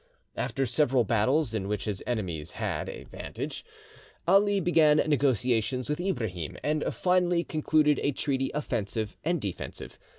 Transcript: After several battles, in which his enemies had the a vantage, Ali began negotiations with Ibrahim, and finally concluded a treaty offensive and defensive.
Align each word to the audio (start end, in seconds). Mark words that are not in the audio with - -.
After 0.35 0.65
several 0.65 1.03
battles, 1.03 1.53
in 1.53 1.67
which 1.67 1.85
his 1.85 2.01
enemies 2.07 2.53
had 2.53 2.87
the 2.87 3.01
a 3.01 3.03
vantage, 3.03 3.63
Ali 4.27 4.59
began 4.59 4.97
negotiations 4.97 5.89
with 5.91 5.99
Ibrahim, 5.99 6.57
and 6.63 6.83
finally 6.91 7.43
concluded 7.43 7.99
a 8.01 8.11
treaty 8.11 8.49
offensive 8.55 9.15
and 9.23 9.39
defensive. 9.39 9.99